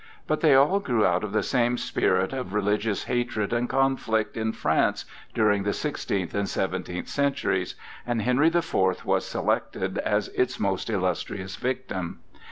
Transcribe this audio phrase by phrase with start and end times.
[0.25, 4.51] But they all grew out of the same spirit of religious hatred and conflict in
[4.51, 10.59] France during the sixteenth and seventeenth centuries, and Henry the Fourth was selected as its
[10.59, 12.21] most illustrious victim.